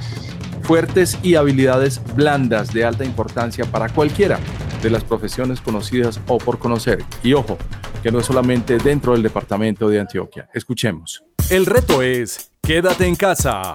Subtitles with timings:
[0.63, 4.41] fuertes y habilidades blandas de alta importancia para cualquiera
[4.83, 7.05] de las profesiones conocidas o por conocer.
[7.23, 7.59] Y ojo,
[8.03, 10.49] que no es solamente dentro del departamento de Antioquia.
[10.53, 11.23] Escuchemos.
[11.49, 13.75] El reto es, quédate en casa,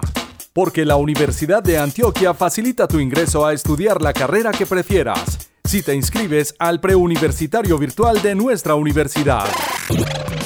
[0.52, 5.82] porque la Universidad de Antioquia facilita tu ingreso a estudiar la carrera que prefieras, si
[5.82, 9.46] te inscribes al preuniversitario virtual de nuestra universidad.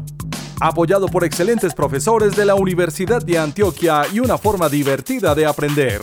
[0.60, 6.02] apoyado por excelentes profesores de la Universidad de Antioquia y una forma divertida de aprender.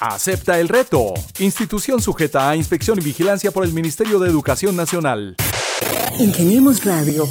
[0.00, 1.12] Acepta el reto.
[1.38, 5.36] Institución sujeta a inspección y vigilancia por el Ministerio de Educación Nacional.
[6.18, 7.28] Ingeniemos Radio.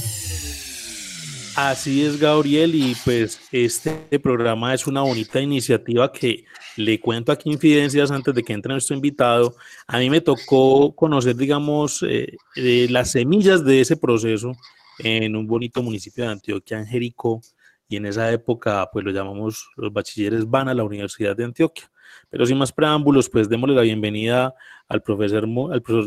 [1.56, 6.46] Así es, Gabriel, y pues este programa es una bonita iniciativa que
[6.78, 9.56] le cuento aquí infidencias antes de que entre nuestro invitado.
[9.88, 14.52] A mí me tocó conocer, digamos, eh, las semillas de ese proceso
[15.00, 17.42] en un bonito municipio de Antioquia, en Jericó,
[17.88, 21.92] y en esa época pues lo llamamos los bachilleres van a la Universidad de Antioquia.
[22.30, 24.54] Pero sin más preámbulos, pues démosle la bienvenida
[24.88, 25.48] al profesor,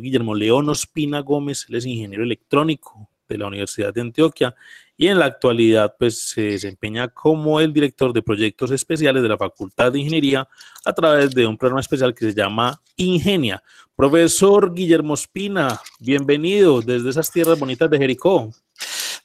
[0.01, 4.55] Guillermo León Ospina Gómez, él es ingeniero electrónico de la Universidad de Antioquia
[4.97, 9.39] y en la actualidad pues se desempeña como el director de proyectos especiales de la
[9.39, 10.49] Facultad de Ingeniería
[10.85, 13.63] a través de un programa especial que se llama Ingenia.
[13.97, 18.51] Profesor Guillermo Ospina, bienvenido desde esas tierras bonitas de Jericó.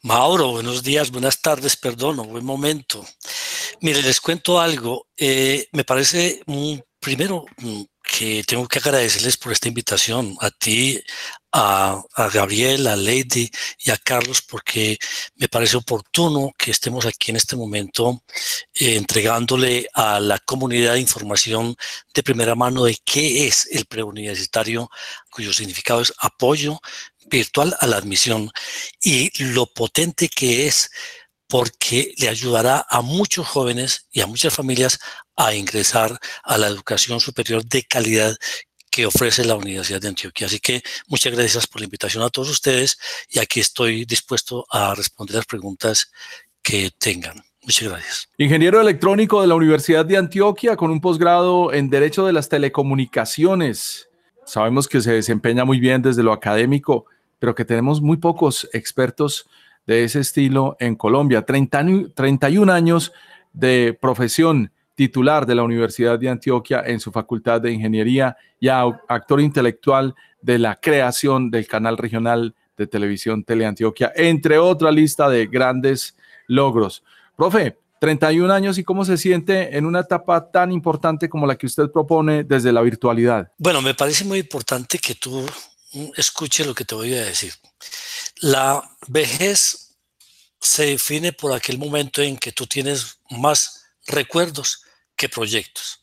[0.04, 3.06] Mauro, buenos días, buenas tardes, perdón, buen momento.
[3.82, 5.08] Mire, les cuento algo.
[5.18, 6.42] Eh, me parece,
[7.00, 7.46] primero,
[8.18, 11.00] que tengo que agradecerles por esta invitación a ti,
[11.52, 14.98] a, Gabriel, a Lady y a Carlos, porque
[15.36, 18.24] me parece oportuno que estemos aquí en este momento
[18.74, 21.76] eh, entregándole a la comunidad información
[22.12, 24.90] de primera mano de qué es el preuniversitario,
[25.30, 26.80] cuyo significado es apoyo
[27.28, 28.50] virtual a la admisión
[29.00, 30.90] y lo potente que es
[31.48, 35.00] porque le ayudará a muchos jóvenes y a muchas familias
[35.36, 38.36] a ingresar a la educación superior de calidad
[38.92, 40.48] que ofrece la Universidad de Antioquia.
[40.48, 42.98] Así que muchas gracias por la invitación a todos ustedes
[43.30, 46.12] y aquí estoy dispuesto a responder las preguntas
[46.64, 47.44] que tengan.
[47.62, 48.30] Muchas gracias.
[48.38, 54.10] Ingeniero electrónico de la Universidad de Antioquia con un posgrado en Derecho de las Telecomunicaciones.
[54.46, 57.06] Sabemos que se desempeña muy bien desde lo académico,
[57.40, 59.48] pero que tenemos muy pocos expertos
[59.88, 61.44] de ese estilo en Colombia.
[61.44, 63.12] 31 años
[63.54, 69.40] de profesión titular de la Universidad de Antioquia en su Facultad de Ingeniería y actor
[69.40, 76.16] intelectual de la creación del canal regional de televisión Teleantioquia, entre otra lista de grandes
[76.48, 77.04] logros.
[77.36, 81.66] Profe, 31 años y cómo se siente en una etapa tan importante como la que
[81.66, 83.52] usted propone desde la virtualidad.
[83.58, 85.46] Bueno, me parece muy importante que tú
[86.16, 87.54] escuches lo que te voy a decir.
[88.42, 89.96] La vejez
[90.60, 94.82] se define por aquel momento en que tú tienes más recuerdos
[95.16, 96.02] que proyectos.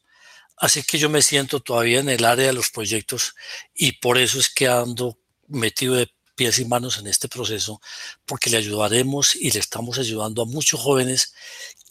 [0.57, 3.35] Así que yo me siento todavía en el área de los proyectos
[3.75, 7.81] y por eso es que ando metido de pies y manos en este proceso,
[8.25, 11.35] porque le ayudaremos y le estamos ayudando a muchos jóvenes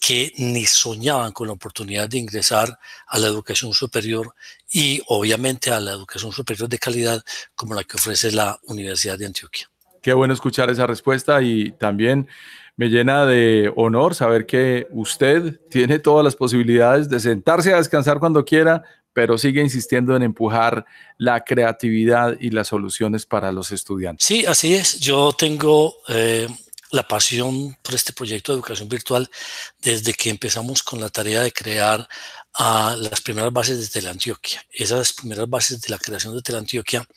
[0.01, 4.36] que ni soñaban con la oportunidad de ingresar a la educación superior
[4.69, 7.24] y obviamente a la educación superior de calidad
[7.56, 9.73] como la que ofrece la Universidad de Antioquia.
[10.04, 12.28] Qué bueno escuchar esa respuesta y también
[12.76, 18.20] me llena de honor saber que usted tiene todas las posibilidades de sentarse a descansar
[18.20, 18.84] cuando quiera,
[19.14, 20.86] pero sigue insistiendo en empujar
[21.18, 24.28] la creatividad y las soluciones para los estudiantes.
[24.28, 25.00] Sí, así es.
[25.00, 26.50] Yo tengo eh,
[26.92, 29.30] la pasión por este proyecto de educación virtual
[29.80, 32.06] desde que empezamos con la tarea de crear
[32.60, 34.62] las primeras bases de Teleantioquia.
[34.70, 37.08] Esas primeras bases de la creación de Teleantioquia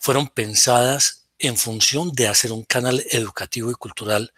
[0.00, 4.32] fueron pensadas en función de hacer un canal educativo y cultural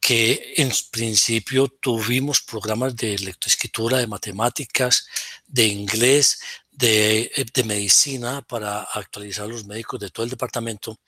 [0.00, 5.06] que en principio tuvimos programas de lectoescritura, de matemáticas,
[5.46, 6.40] de inglés,
[6.72, 10.98] de, de, medicina para actualizar los médicos de todo el departamento.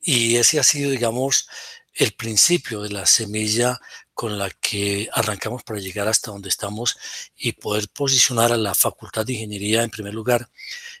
[0.00, 1.48] Y ese ha sido, digamos,
[1.94, 3.80] el principio de la semilla
[4.12, 6.96] con la que arrancamos para llegar hasta donde estamos
[7.36, 10.48] y poder posicionar a la Facultad de Ingeniería en primer lugar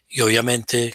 [0.08, 0.94] y obviamente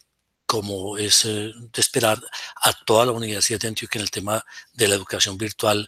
[0.49, 2.17] como es eh, de esperar
[2.63, 4.43] a toda la Universidad de Antioquia en el tema
[4.73, 5.87] de la educación virtual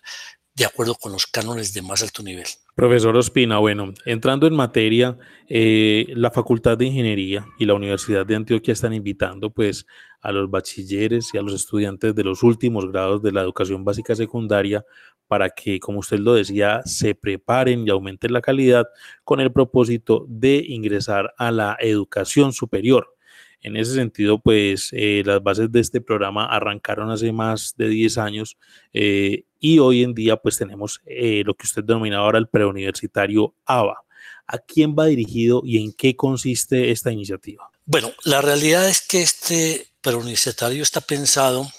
[0.54, 2.46] de acuerdo con los cánones de más alto nivel.
[2.76, 5.18] Profesor Ospina, bueno, entrando en materia,
[5.50, 9.88] eh, la Facultad de Ingeniería y la Universidad de Antioquia están invitando pues
[10.22, 14.14] a los bachilleres y a los estudiantes de los últimos grados de la educación básica
[14.14, 14.86] secundaria
[15.26, 18.86] para que, como usted lo decía, se preparen y aumenten la calidad
[19.24, 23.16] con el propósito de ingresar a la educación superior.
[23.62, 28.18] En ese sentido, pues eh, las bases de este programa arrancaron hace más de 10
[28.18, 28.58] años
[28.92, 33.54] eh, y hoy en día pues tenemos eh, lo que usted denomina ahora el preuniversitario
[33.66, 34.04] ABA.
[34.48, 37.70] ¿A quién va dirigido y en qué consiste esta iniciativa?
[37.86, 41.72] Bueno, la realidad es que este preuniversitario está pensado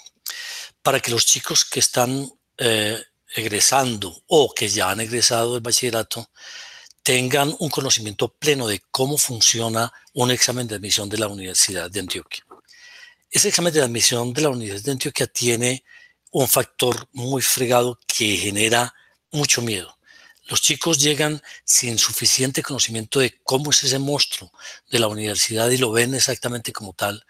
[0.81, 2.29] para que los chicos que están
[3.35, 6.29] egresando o que ya han egresado del bachillerato
[7.03, 11.99] tengan un conocimiento pleno de cómo funciona un examen de admisión de la Universidad de
[11.99, 12.45] Antioquia.
[13.29, 15.83] Ese examen de admisión de la Universidad de Antioquia tiene
[16.31, 18.93] un factor muy fregado que genera
[19.31, 19.97] mucho miedo.
[20.45, 24.51] Los chicos llegan sin suficiente conocimiento de cómo es ese monstruo
[24.89, 27.25] de la universidad y lo ven exactamente como tal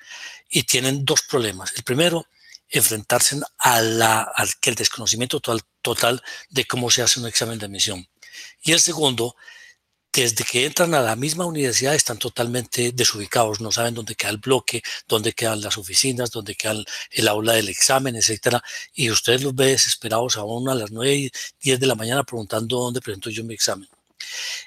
[0.50, 1.74] y tienen dos problemas.
[1.76, 2.28] El primero,
[2.70, 8.08] enfrentarse a la, al desconocimiento total, total de cómo se hace un examen de admisión.
[8.62, 9.36] Y el segundo,
[10.14, 14.38] desde que entran a la misma universidad están totalmente desubicados, no saben dónde queda el
[14.38, 16.76] bloque, dónde quedan las oficinas, dónde queda
[17.10, 18.64] el, aula del examen, etcétera,
[18.94, 21.32] y usted los ve desesperados aún a las 9 y
[21.62, 23.90] 10 de la mañana preguntando dónde presento yo mi examen.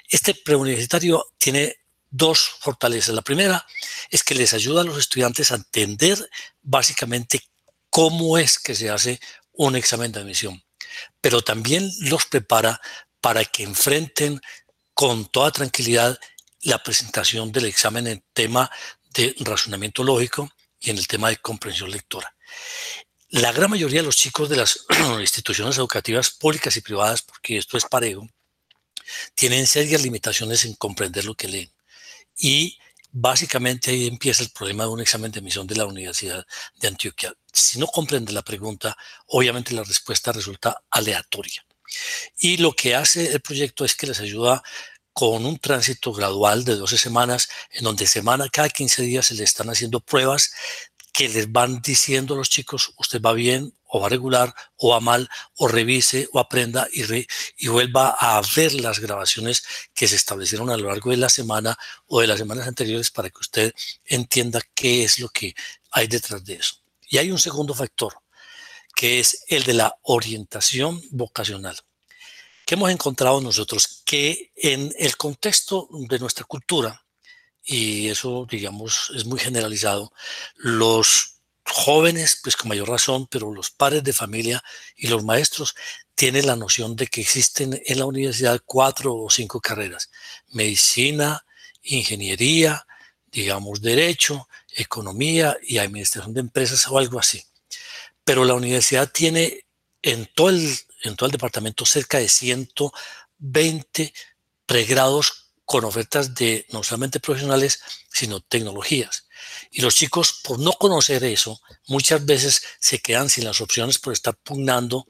[0.09, 1.77] Este preuniversitario tiene
[2.09, 3.15] dos fortalezas.
[3.15, 3.65] La primera
[4.09, 6.29] es que les ayuda a los estudiantes a entender
[6.61, 7.41] básicamente
[7.89, 9.19] cómo es que se hace
[9.53, 10.61] un examen de admisión,
[11.21, 12.81] pero también los prepara
[13.21, 14.41] para que enfrenten
[14.97, 16.19] con toda tranquilidad
[16.63, 18.71] la presentación del examen en tema
[19.13, 22.35] de razonamiento lógico y en el tema de comprensión lectora.
[23.29, 24.87] La gran mayoría de los chicos de las
[25.19, 28.27] instituciones educativas públicas y privadas, porque esto es parejo,
[29.35, 31.71] tienen serias limitaciones en comprender lo que leen.
[32.35, 32.79] Y
[33.11, 37.35] básicamente ahí empieza el problema de un examen de admisión de la Universidad de Antioquia.
[37.53, 38.97] Si no comprende la pregunta,
[39.27, 41.66] obviamente la respuesta resulta aleatoria.
[42.39, 44.63] Y lo que hace el proyecto es que les ayuda
[45.13, 49.43] con un tránsito gradual de 12 semanas, en donde semana, cada 15 días se le
[49.43, 50.51] están haciendo pruebas
[51.17, 54.99] que les van diciendo a los chicos, usted va bien o va regular o va
[54.99, 57.25] mal, o revise o aprenda y,
[57.57, 59.63] y vuelva a ver las grabaciones
[59.95, 61.75] que se establecieron a lo largo de la semana
[62.05, 63.73] o de las semanas anteriores para que usted
[64.05, 65.55] entienda qué es lo que
[65.89, 66.75] hay detrás de eso.
[67.09, 68.13] Y hay un segundo factor,
[68.97, 71.77] que es el de la orientación vocacional.
[72.65, 74.01] ¿Qué hemos encontrado nosotros?
[74.03, 77.05] Que en el contexto de nuestra cultura,
[77.63, 80.11] y eso digamos es muy generalizado,
[80.55, 84.63] los jóvenes, pues con mayor razón, pero los padres de familia
[84.95, 85.75] y los maestros
[86.15, 90.09] tienen la noción de que existen en la universidad cuatro o cinco carreras,
[90.47, 91.45] medicina,
[91.83, 92.87] ingeniería,
[93.27, 97.45] digamos derecho, economía y administración de empresas o algo así
[98.27, 99.67] pero la universidad tiene
[100.01, 100.77] en todo el,
[101.31, 104.13] departamento cerca de 120
[104.65, 107.79] pregrados con ofertas de no solamente profesionales,
[108.11, 109.29] sino tecnologías.
[109.71, 114.11] Y los chicos, por no conocer eso, muchas veces se quedan sin las opciones por
[114.11, 115.07] estar pugnando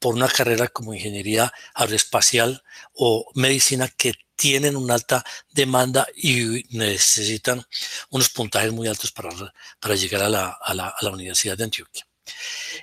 [0.00, 7.64] por una carrera como ingeniería aeroespacial o medicina que tienen una alta demanda y necesitan
[8.10, 12.05] unos puntajes muy altos para, llegar a la, a la Universidad de Antioquia.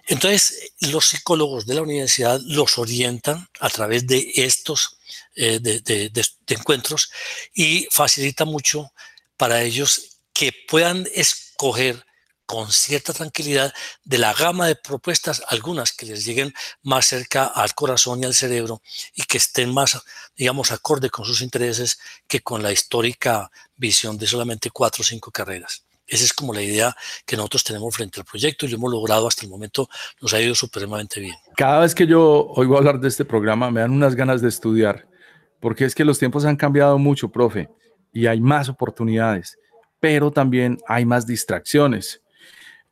[0.07, 4.97] Entonces, los psicólogos de la universidad los orientan a través de estos
[5.35, 6.11] eh, de,
[6.47, 7.11] encuentros
[7.53, 8.91] y facilita mucho
[9.37, 12.05] para ellos que puedan escoger
[12.45, 13.73] con cierta tranquilidad
[14.03, 18.35] de la gama de propuestas, algunas que les lleguen más cerca al corazón y al
[18.35, 18.81] cerebro
[19.15, 19.99] y que estén más,
[20.35, 21.97] digamos, acorde con sus intereses
[22.27, 25.83] que con la histórica visión de solamente cuatro o cinco carreras.
[26.07, 26.95] Esa es como la idea
[27.25, 29.87] que nosotros tenemos frente al proyecto y lo hemos logrado hasta el momento,
[30.21, 31.35] nos ha ido supremamente bien.
[31.55, 35.07] Cada vez que yo oigo hablar de este programa me dan unas ganas de estudiar,
[35.59, 37.69] porque es que los tiempos han cambiado mucho, profe,
[38.11, 39.57] y hay más oportunidades,
[39.99, 42.21] pero también hay más distracciones.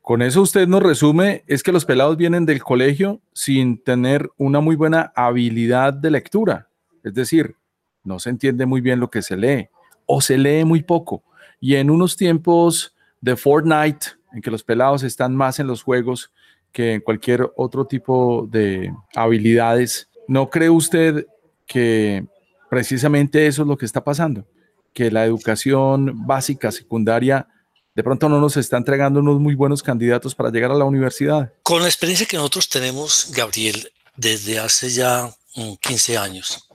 [0.02, 4.60] Con eso usted nos resume, es que los pelados vienen del colegio sin tener una
[4.60, 6.70] muy buena habilidad de lectura.
[7.04, 7.56] Es decir,
[8.04, 9.70] no se entiende muy bien lo que se lee
[10.08, 11.24] o se lee muy poco.
[11.60, 16.32] Y en unos tiempos de Fortnite, en que los pelados están más en los juegos
[16.72, 21.28] que en cualquier otro tipo de habilidades, ¿no cree usted
[21.68, 22.26] que
[22.70, 24.48] precisamente eso es lo que está pasando?
[24.94, 27.48] Que la educación básica, secundaria,
[27.94, 31.54] de pronto no nos está entregando unos muy buenos candidatos para llegar a la universidad.
[31.64, 36.70] Con la experiencia que nosotros tenemos, Gabriel, desde hace ya 15 mm, años,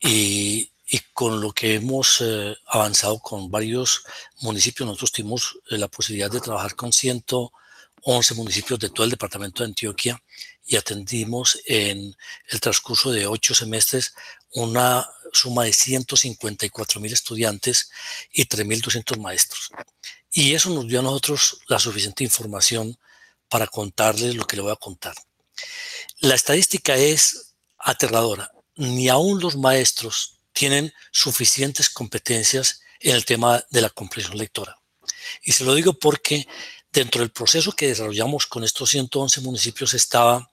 [0.00, 0.70] y,
[1.12, 4.04] con lo que hemos eh, avanzado con varios
[4.40, 9.62] municipios, nosotros tuvimos eh, la posibilidad de trabajar con 111 municipios de todo el departamento
[9.62, 10.22] de Antioquia
[10.66, 12.14] y atendimos en
[12.48, 14.14] el transcurso de ocho semestres
[14.52, 17.90] una suma de 154 mil estudiantes
[18.32, 19.70] y 3.200 maestros.
[20.30, 22.98] Y eso nos dio a nosotros la suficiente información
[23.48, 25.14] para contarles lo que le voy a contar.
[26.20, 28.50] La estadística es aterradora.
[28.76, 34.78] Ni aún los maestros tienen suficientes competencias en el tema de la comprensión lectora.
[35.42, 36.46] Y se lo digo porque
[36.90, 40.50] dentro del proceso que desarrollamos con estos 111 municipios estaba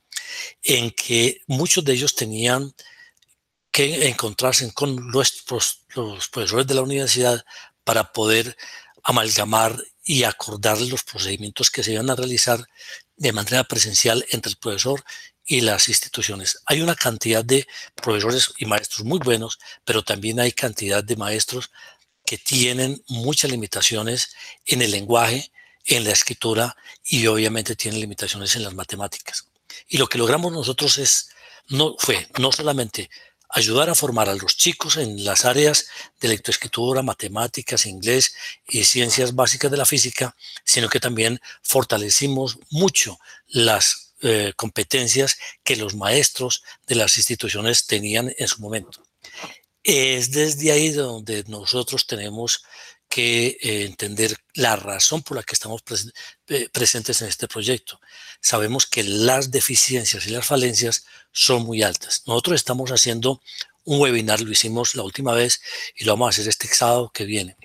[0.64, 2.74] en que muchos de ellos tenían
[3.72, 5.44] que encontrarse con los,
[6.32, 7.46] profesores de la universidad
[7.84, 8.58] para poder
[9.04, 12.66] amalgamar y acordar los procedimientos que se iban a realizar
[13.16, 15.04] de manera presencial entre el profesor
[15.52, 16.60] y las instituciones.
[16.66, 17.68] Hay una cantidad de
[18.02, 21.72] profesores y maestros muy buenos, pero también hay cantidad de maestros
[22.26, 24.34] que tienen muchas limitaciones
[24.66, 25.52] en el lenguaje,
[25.88, 29.50] en la escritura y obviamente tienen limitaciones en las matemáticas.
[29.90, 31.32] Y lo que logramos nosotros es
[31.68, 33.10] no fue no solamente
[33.50, 35.88] ayudar a formar a los chicos en las áreas
[36.22, 38.36] de lectoescritura, matemáticas, inglés
[38.70, 45.76] y ciencias básicas de la física, sino que también fortalecimos mucho las eh, competencias que
[45.76, 49.04] los maestros de las instituciones tenían en su momento.
[49.84, 52.64] Es desde ahí donde nosotros tenemos
[53.10, 55.82] que eh, entender la razón por la que estamos
[56.48, 58.00] eh, presentes en este proyecto.
[58.42, 62.24] Sabemos que las deficiencias y las falencias son muy altas.
[62.28, 63.42] Nosotros estamos haciendo
[63.84, 65.62] un webinar, lo hicimos la última vez
[65.96, 67.58] y lo vamos a hacer este sábado que viene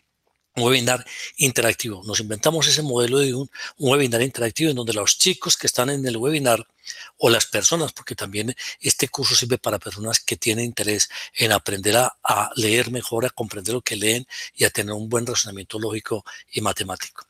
[0.56, 1.04] un webinar
[1.36, 2.02] interactivo.
[2.04, 3.48] Nos inventamos ese modelo de un,
[3.78, 6.66] webinar interactivo en donde los chicos que están en el webinar
[7.18, 11.96] o las personas, porque también este curso sirve para personas que tienen interés en aprender
[11.96, 16.24] a, leer mejor, a comprender lo que leen y a tener un buen razonamiento lógico
[16.50, 17.26] y matemático.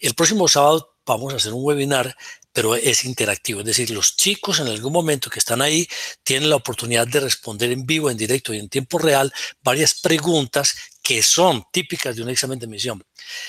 [0.00, 2.16] El próximo sábado vamos a hacer un webinar
[2.50, 3.60] pero es interactivo.
[3.60, 5.86] Es decir, los chicos en algún momento que están ahí
[6.24, 9.32] tienen la oportunidad de responder en vivo, en directo y en tiempo real
[9.62, 10.74] varias preguntas
[11.08, 13.02] que son típicas de un examen de admisión.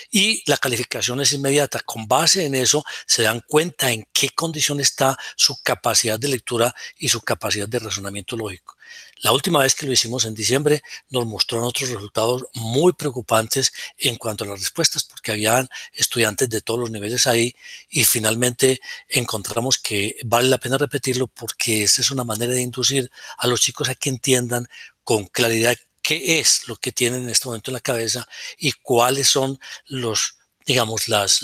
[0.10, 1.82] Y la calificación es inmediata.
[1.82, 6.74] Con base en eso se dan cuenta en qué condición está su capacidad de lectura
[6.98, 8.78] y su capacidad de razonamiento lógico.
[9.18, 14.16] La última vez que lo hicimos en diciembre nos mostró otros resultados muy preocupantes en
[14.16, 17.54] cuanto a las respuestas, porque habían estudiantes de todos los niveles ahí
[17.89, 23.12] y finalmente encontramos que vale la pena repetirlo porque esa es una manera de inducir
[23.38, 24.66] a los chicos a que entiendan
[25.04, 28.27] con claridad qué es lo que tienen en este momento en la cabeza
[28.58, 31.41] y cuáles son los, digamos, las,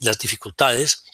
[0.00, 1.04] las dificultades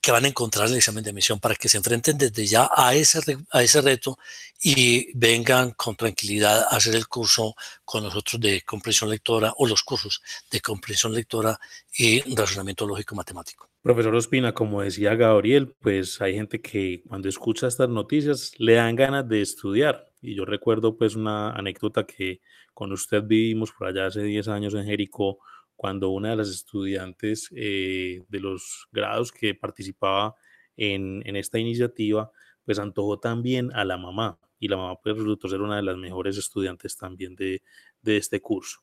[0.00, 2.70] que van a encontrar en el examen de admisión para que se enfrenten desde ya
[2.74, 4.18] a ese, a ese reto
[4.60, 9.82] y vengan con tranquilidad a hacer el curso con nosotros de comprensión lectora o los
[9.82, 11.58] cursos de comprensión lectora
[11.92, 13.68] y razonamiento lógico matemático.
[13.82, 18.96] Profesor Ospina, como decía Gabriel, pues hay gente que cuando escucha estas noticias le dan
[18.96, 20.09] ganas de estudiar.
[20.20, 22.40] Y yo recuerdo pues una anécdota que
[22.74, 25.38] con usted vivimos por allá hace 10 años en Jericó,
[25.80, 30.34] cuando una de las estudiantes eh, de los grados que participaba
[30.76, 32.30] en, esta iniciativa,
[32.66, 35.96] pues antojó también a la mamá y la mamá pues resultó ser una de las
[35.96, 37.62] mejores estudiantes también de,
[38.04, 38.80] este curso.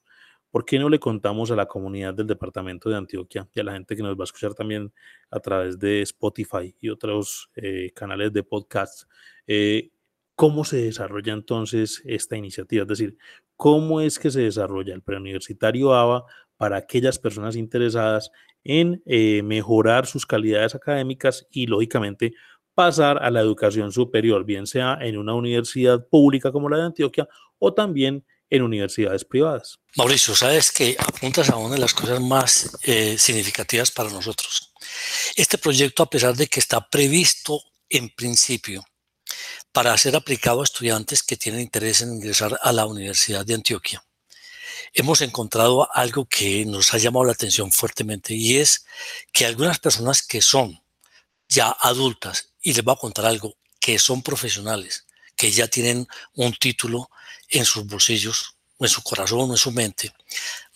[0.49, 3.73] ¿Por qué no le contamos a la comunidad del departamento de Antioquia y a la
[3.73, 4.91] gente que nos va a escuchar también
[5.29, 9.07] a través de Spotify y otros eh, canales de podcast
[9.45, 9.91] eh,
[10.37, 12.83] cómo se desarrolla entonces esta iniciativa?
[12.83, 13.17] Es decir,
[13.55, 16.25] ¿cómo es que se desarrolla el preuniversitario ABA
[16.57, 18.29] para aquellas personas interesadas
[18.63, 22.33] en eh, mejorar sus calidades académicas y, lógicamente,
[22.75, 27.27] pasar a la educación superior, bien sea en una universidad pública como la de Antioquia
[27.57, 29.79] o también en universidades privadas.
[29.95, 34.71] Mauricio, sabes que apuntas a una de las cosas más eh, significativas para nosotros.
[35.35, 38.83] Este proyecto, a pesar de que está previsto en principio
[39.77, 44.03] para ser aplicado a estudiantes que tienen interés en ingresar a la Universidad de Antioquia,
[44.91, 48.87] hemos encontrado algo que nos ha llamado la atención fuertemente y es
[49.31, 50.81] que algunas personas que son
[51.47, 55.05] ya adultas, y les voy a contar algo, que son profesionales,
[55.35, 57.11] que ya tienen un título
[57.47, 60.11] en sus bolsillos, en su corazón, en su mente,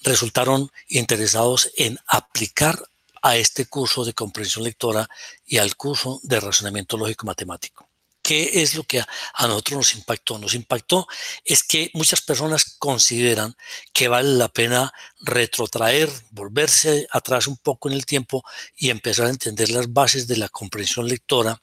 [0.03, 2.79] resultaron interesados en aplicar
[3.23, 5.09] a este curso de comprensión lectora
[5.43, 7.90] y al curso de razonamiento lógico matemático.
[8.21, 10.37] ¿Qué es lo que a, nosotros nos impactó?
[10.37, 11.07] Nos impactó
[11.43, 13.55] es que muchas personas consideran
[13.93, 18.43] que vale la pena retrotraer, volverse atrás un poco en el tiempo
[18.75, 21.61] y empezar a entender las bases de la comprensión lectora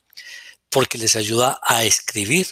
[0.69, 2.47] porque les ayuda a escribir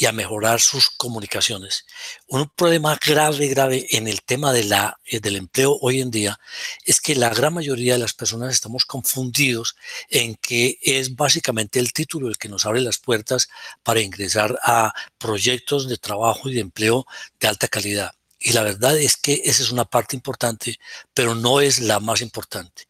[0.00, 1.84] y a mejorar sus comunicaciones.
[2.26, 6.40] Un problema grave, grave en el tema de la, eh, del empleo hoy en día
[6.86, 9.76] es que la gran mayoría de las personas estamos confundidos
[10.08, 13.50] en que es básicamente el título el que nos abre las puertas
[13.82, 17.04] para ingresar a proyectos de trabajo y de empleo
[17.38, 18.12] de alta calidad.
[18.38, 20.80] Y la verdad es que esa es una parte importante,
[21.12, 22.84] pero no es la más importante.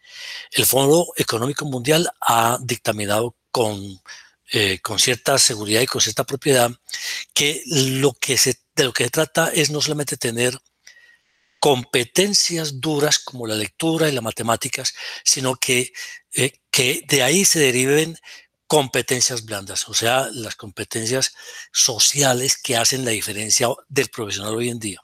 [0.53, 4.01] El Fondo Económico Mundial ha dictaminado con
[4.53, 6.71] eh, con cierta seguridad y con cierta propiedad,
[7.35, 10.59] que lo que se, de lo que se trata es no solamente tener
[11.61, 15.93] competencias duras como la lectura y las matemáticas, sino que,
[16.33, 18.17] eh, que de ahí se deriven
[18.67, 21.35] competencias blandas, o sea, las competencias
[21.73, 25.01] sociales que hacen la diferencia del profesional hoy en día.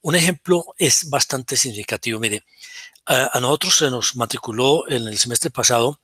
[0.00, 2.20] Un ejemplo es bastante significativo.
[2.20, 2.44] Mire,
[3.06, 6.00] a, nosotros se nos matriculó en el semestre pasado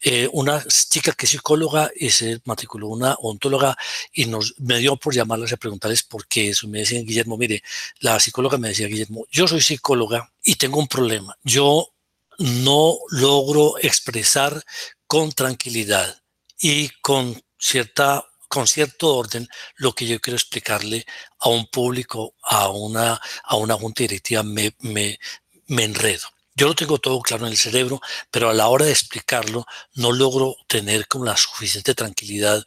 [0.00, 3.76] eh, una chica que es psicóloga y se matriculó una ontóloga
[4.12, 6.66] y nos me dio por llamarlas a preguntarles por qué eso.
[6.68, 7.62] Me decían, Guillermo, mire,
[8.00, 11.38] la psicóloga me decía, Guillermo, yo soy psicóloga y tengo un problema.
[11.44, 11.92] Yo
[12.38, 14.64] no logro expresar
[15.06, 16.22] con tranquilidad
[16.58, 21.06] y con cierta con cierto orden lo que yo quiero explicarle
[21.38, 25.20] a un público, a una, a una junta directiva, me, me,
[25.68, 26.26] me enredo.
[26.60, 30.12] Yo lo tengo todo claro en el cerebro, pero a la hora de explicarlo no
[30.12, 32.62] logro tener como la suficiente tranquilidad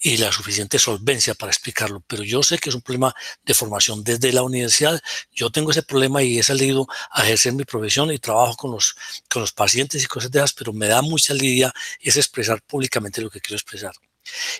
[0.00, 4.02] y la suficiente solvencia para explicarlo, pero yo sé que es un problema de formación
[4.02, 4.98] desde la universidad.
[5.30, 8.96] Yo tengo ese problema y he salido a ejercer mi profesión y trabajo con los,
[9.52, 13.42] pacientes y cosas de esas, pero me da mucha lidia es expresar públicamente lo que
[13.42, 13.92] quiero expresar.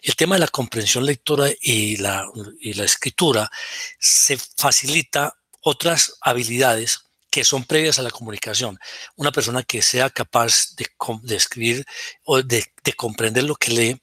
[0.03, 3.51] El tema de la comprensión lectora y la escritura
[3.99, 7.06] se facilita otras habilidades
[7.37, 8.79] que son previas a la comunicación.
[9.15, 11.85] Una persona que sea capaz de, escribir
[12.25, 12.65] o de,
[12.97, 14.03] comprender lo que lee,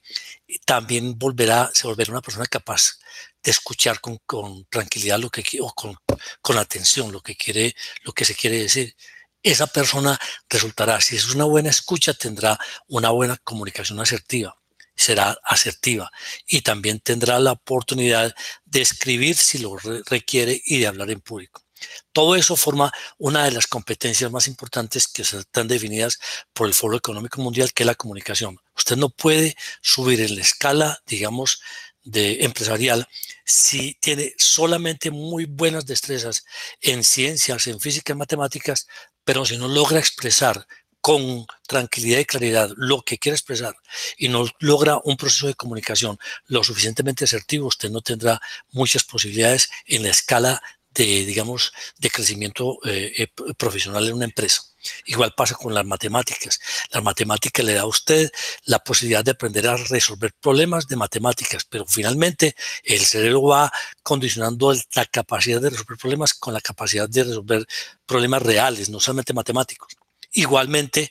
[0.64, 3.00] también volverá, se volverá una persona capaz
[3.42, 4.20] de escuchar con,
[4.70, 5.96] tranquilidad lo que o con,
[6.40, 8.94] con atención lo que quiere, lo que se quiere decir.
[9.42, 10.16] Esa persona
[10.48, 14.56] resultará, si es una buena escucha, tendrá una buena comunicación asertiva
[14.96, 16.08] será asertiva
[16.46, 18.32] y también tendrá la oportunidad
[18.64, 21.63] de escribir si lo requiere y de hablar en público.
[22.12, 26.18] Todo eso forma una de las competencias más importantes que están definidas
[26.52, 28.58] por el Foro Económico Mundial, que es la comunicación.
[28.76, 31.60] Usted no puede subir en la escala, digamos,
[32.04, 33.08] de empresarial
[33.44, 36.44] si tiene solamente muy buenas destrezas
[36.80, 38.86] en ciencias, en física, en matemáticas,
[39.24, 40.66] pero si no logra expresar
[41.00, 43.76] con tranquilidad y claridad lo que quiere expresar
[44.16, 49.68] y no logra un proceso de comunicación lo suficientemente asertivo, usted no tendrá muchas posibilidades
[49.84, 50.62] en la escala
[50.94, 54.62] de, digamos, de crecimiento eh, eh, profesional en una empresa.
[55.06, 56.60] Igual pasa con las matemáticas.
[56.90, 58.30] Las matemáticas le da a usted
[58.64, 64.74] la posibilidad de aprender a resolver problemas de matemáticas, pero finalmente el cerebro va condicionando
[64.94, 67.66] la capacidad de resolver problemas con la capacidad de resolver
[68.06, 69.94] problemas reales, no solamente matemáticos.
[70.32, 71.10] Igualmente,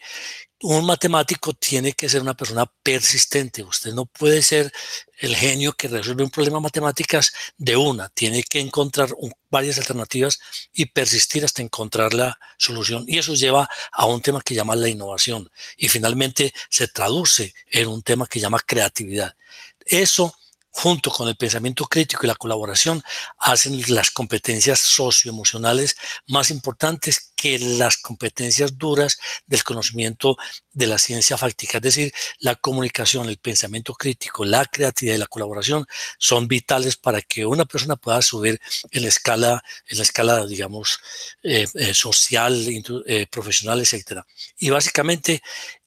[0.63, 3.63] un matemático tiene que ser una persona persistente.
[3.63, 4.71] Usted no puede ser
[5.17, 8.07] el genio que resuelve un problema de matemáticas de una.
[8.09, 9.09] Tiene que encontrar
[9.49, 10.39] varias alternativas
[10.73, 13.03] y persistir hasta encontrar la solución.
[13.07, 15.51] Y eso lleva a un tema que llama la innovación.
[15.75, 19.35] Y finalmente se traduce en un tema que llama creatividad.
[19.85, 20.33] Eso
[20.73, 23.03] junto con el pensamiento crítico y la colaboración,
[23.37, 25.95] hacen las competencias socioemocionales
[26.27, 30.35] más importantes que las competencias duras del conocimiento
[30.73, 31.77] de la ciencia fáctica.
[31.77, 35.85] Es decir, la comunicación, el pensamiento crítico, la creatividad y la colaboración
[36.17, 38.59] son vitales para que una persona pueda subir
[38.91, 40.99] en la escala, en la escala digamos,
[41.43, 42.65] eh, eh, social,
[43.05, 44.21] eh, profesional, etc.
[44.57, 45.41] Y básicamente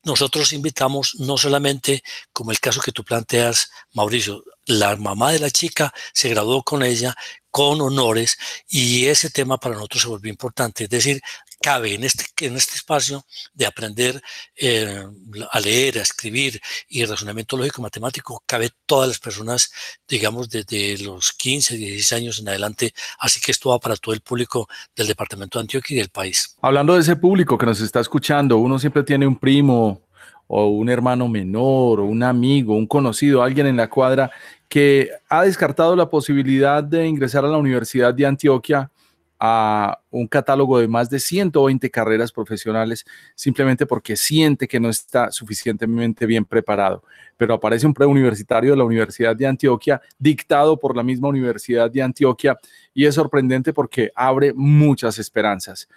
[0.04, 5.50] nosotros invitamos no solamente, como el caso que tú planteas, Mauricio, la mamá de la
[5.50, 7.14] chica se graduó con ella
[7.56, 8.36] con honores
[8.68, 10.84] y ese tema para nosotros se volvió importante.
[10.84, 11.22] Es decir,
[11.60, 14.22] cabe en este, en este espacio de aprender
[14.56, 15.04] eh,
[15.50, 19.72] a leer, a escribir y razonamiento lógico matemático, cabe todas las personas,
[20.08, 22.94] digamos, desde los 15, 16 años en adelante.
[23.18, 26.56] Así que esto va para todo el público del departamento de Antioquia y del país.
[26.60, 30.02] Hablando de ese público que nos está escuchando, uno siempre tiene un primo
[30.48, 34.30] o un hermano menor o un amigo, un conocido, alguien en la cuadra
[34.68, 38.90] que ha descartado la posibilidad de ingresar a la Universidad de Antioquia
[39.38, 45.30] a un catálogo de más de 120 carreras profesionales simplemente porque siente que no está
[45.30, 47.02] suficientemente bien preparado.
[47.36, 52.02] Pero aparece un preuniversitario de la Universidad de Antioquia dictado por la misma Universidad de
[52.02, 52.56] Antioquia
[52.94, 55.88] y es sorprendente porque abre muchas esperanzas.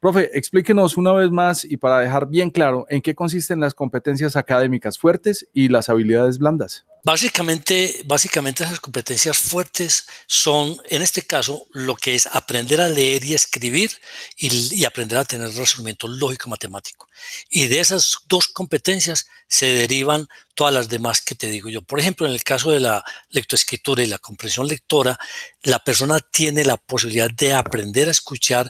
[0.00, 4.36] Profe, explíquenos una vez más y para dejar bien claro en qué consisten las competencias
[4.36, 6.84] académicas fuertes y las habilidades blandas.
[7.06, 13.24] Básicamente, básicamente esas competencias fuertes son, en este caso, lo que es aprender a leer
[13.24, 13.92] y escribir
[14.36, 17.08] y, aprender a tener razonamiento lógico matemático.
[17.48, 21.80] Y de esas dos competencias se derivan todas las demás que te digo yo.
[21.80, 25.16] Por ejemplo, en el caso de la lectoescritura y la comprensión lectora,
[25.62, 28.68] la persona tiene la posibilidad de aprender a escuchar,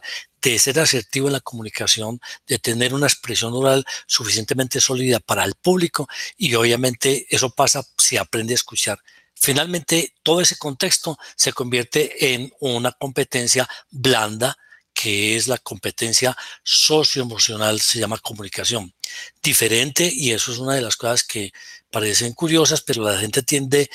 [0.51, 5.55] de ser asertivo en la comunicación, de tener una expresión oral suficientemente sólida para el
[5.55, 8.99] público y obviamente eso pasa si aprende a escuchar.
[9.35, 14.57] Finalmente, todo ese contexto se convierte en una competencia blanda
[14.95, 18.95] que es la competencia socioemocional, se llama comunicación.
[19.43, 21.53] Diferente, y eso es una de las cosas que
[21.91, 23.91] parecen curiosas, pero la gente tiende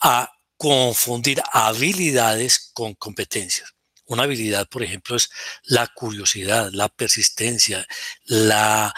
[0.00, 3.74] a confundir habilidades con competencias.
[4.08, 5.30] Una habilidad, por ejemplo, es
[5.64, 7.86] la curiosidad, la persistencia,
[8.24, 8.92] la,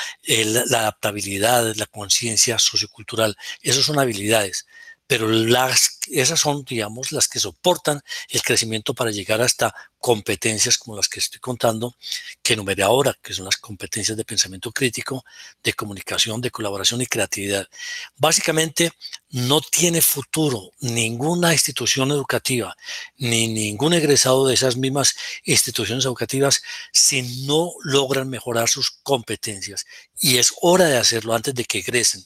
[0.70, 3.36] adaptabilidad, la conciencia sociocultural.
[3.62, 4.66] Esas son habilidades
[5.10, 10.96] pero las, esas son, digamos, las que soportan el crecimiento para llegar hasta competencias como
[10.96, 11.94] las que estoy contando,
[12.42, 15.24] que enumeré ahora, que son las competencias de pensamiento crítico,
[15.62, 17.68] de comunicación, de colaboración y creatividad.
[18.16, 18.92] Básicamente,
[19.28, 22.76] no tiene futuro ninguna institución educativa,
[23.16, 29.84] ni ningún egresado de esas mismas instituciones educativas si no logran mejorar sus competencias.
[30.18, 32.24] Y es hora de hacerlo antes de que egresen.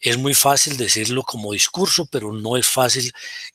[0.00, 3.12] Es muy fácil decirlo como discurso, pero no es fácil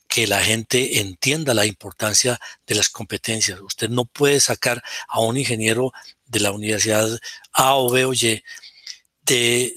[0.08, 3.60] que la gente entienda la importancia de las competencias.
[3.60, 5.92] Usted no puede sacar a un ingeniero
[6.26, 7.18] de la universidad
[7.52, 8.42] A o B o Y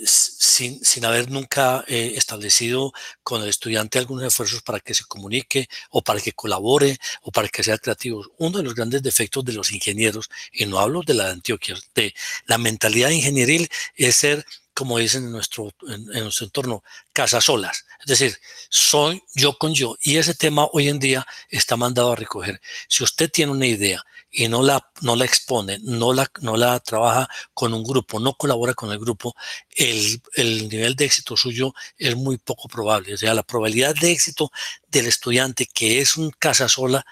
[0.06, 2.91] sin, sin, haber nunca eh, establecido
[3.23, 7.47] con el estudiante algunos esfuerzos para que se comunique o para que colabore o para
[7.47, 8.26] que sea creativo.
[8.38, 11.76] Uno de los grandes defectos de los ingenieros, y no hablo de la de Antioquia,
[11.95, 12.13] de
[12.45, 14.45] la mentalidad ingenieril es ser,
[14.78, 17.86] como dicen en nuestro, en, nuestro entorno, casasolas.
[18.02, 18.38] Es decir,
[18.70, 19.98] soy yo con yo.
[20.02, 22.62] Y ese tema hoy en día está mandado a recoger.
[22.88, 26.80] Si usted tiene una idea, y no la, no la expone, no la, no la
[26.80, 29.36] trabaja con un grupo, no colabora con el grupo,
[29.76, 33.16] el, el nivel de éxito suyo es muy poco probable.
[33.16, 34.52] O sea, la probabilidad de éxito
[34.90, 37.04] del estudiante que es un casa sola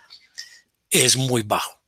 [0.91, 1.81] es muy bajo.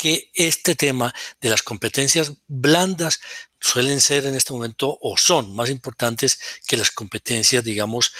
[0.00, 3.20] Que este tema de las competencias blandas
[3.60, 8.12] suelen ser en este momento o son más importantes que las competencias, digamos,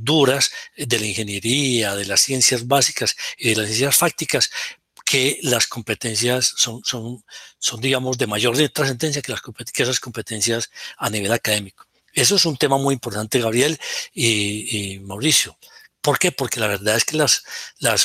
[0.00, 4.50] duras de la ingeniería, de las ciencias básicas y de las ciencias fácticas,
[5.04, 7.24] que las competencias son, son,
[7.58, 11.86] son digamos, de mayor trascendencia que, las, que esas competencias a nivel académico.
[12.12, 13.78] Eso es un tema muy importante, Gabriel
[14.12, 15.56] y, Mauricio.
[16.02, 16.32] ¿Por qué?
[16.32, 17.44] Porque la verdad es que las,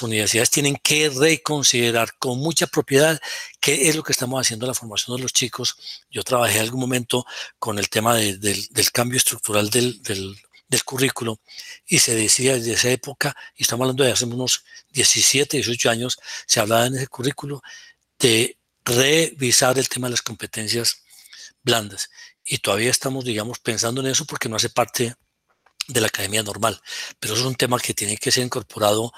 [0.03, 3.19] universidades tienen que reconsiderar con mucha propiedad
[3.59, 5.75] qué es lo que estamos haciendo en la formación de los chicos.
[6.11, 7.25] Yo trabajé en algún momento
[7.57, 8.39] con el tema del,
[8.93, 11.39] cambio estructural del, del, del currículo
[11.87, 16.19] y se decía desde esa época, y estamos hablando de hace unos 17, 18 años,
[16.45, 17.63] se hablaba en ese currículo
[18.19, 21.01] de revisar el tema de las competencias
[21.63, 22.11] blandas.
[22.43, 25.15] Y todavía estamos, digamos, pensando en eso porque no hace parte
[25.87, 26.77] de la academia normal.
[27.19, 29.11] Pero es un tema que tiene que ser incorporado,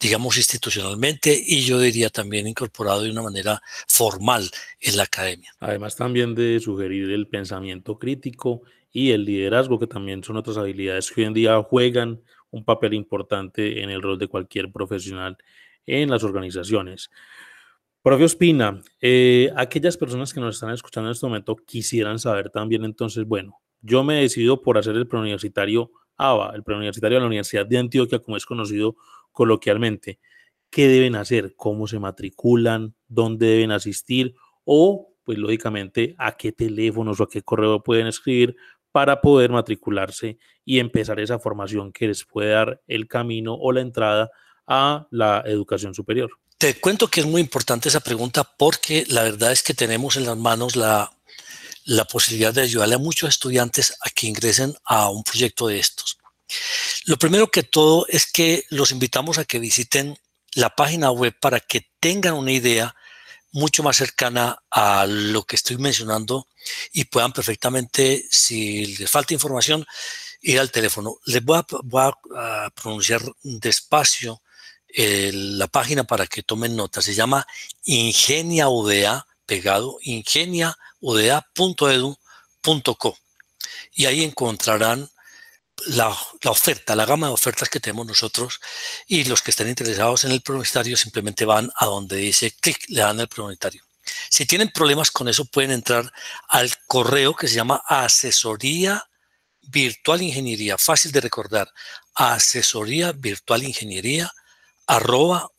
[0.00, 5.52] digamos, institucionalmente y yo diría también incorporado de una manera formal en la academia.
[5.60, 8.62] Además también de sugerir el pensamiento crítico
[8.92, 12.94] y el liderazgo, que también son otras habilidades que hoy en día juegan un papel
[12.94, 15.36] importante en el rol de cualquier profesional
[15.84, 17.10] en las organizaciones.
[18.02, 22.84] Profe Ospina, eh, aquellas personas que nos están escuchando en este momento quisieran saber también
[22.84, 27.26] entonces, bueno, yo me he decidido por hacer el preuniversitario ABA, el preuniversitario de la
[27.26, 28.96] Universidad de Antioquia, como es conocido
[29.32, 30.18] coloquialmente.
[30.70, 31.54] ¿Qué deben hacer?
[31.56, 32.94] ¿Cómo se matriculan?
[33.08, 34.34] ¿Dónde deben asistir?
[34.64, 38.56] O, pues lógicamente, a qué teléfonos o a qué correo pueden escribir
[38.92, 43.82] para poder matricularse y empezar esa formación que les puede dar el camino o la
[43.82, 44.30] entrada
[44.66, 46.30] a la educación superior.
[46.58, 50.24] Te cuento que es muy importante esa pregunta porque la verdad es que tenemos en
[50.24, 51.12] las manos la
[51.86, 56.18] la posibilidad de ayudarle a muchos estudiantes a que ingresen a un proyecto de estos.
[57.04, 60.18] Lo primero que todo es que los invitamos a que visiten
[60.54, 62.94] la página web para que tengan una idea
[63.52, 66.48] mucho más cercana a lo que estoy mencionando
[66.92, 69.86] y puedan perfectamente, si les falta información,
[70.42, 71.18] ir al teléfono.
[71.24, 74.42] Les voy a, pronunciar despacio
[74.92, 77.00] la página para que tomen nota.
[77.00, 77.46] Se llama
[77.84, 82.18] Ingenia UDA, pegado, ingenia udea.edu.co
[83.94, 85.08] y ahí encontrarán
[85.86, 86.08] la,
[86.46, 88.60] oferta, la gama de ofertas que tenemos nosotros
[89.06, 93.02] y los que estén interesados en el preuniversitario simplemente van a donde dice clic, le
[93.02, 93.84] dan el preuniversitario.
[94.30, 96.12] Si tienen problemas con eso pueden entrar
[96.48, 99.08] al correo que se llama asesoría
[99.62, 101.72] virtual ingeniería, fácil de recordar,
[102.14, 104.32] asesoría virtual ingeniería
[104.88, 105.52] arroba.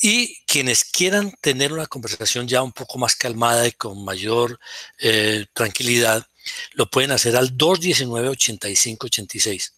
[0.00, 4.60] Y quienes quieran tener una conversación ya un poco más calmada y con mayor
[4.98, 6.26] eh, tranquilidad,
[6.72, 9.54] lo pueden hacer al 219-8586.
[9.54, 9.72] Es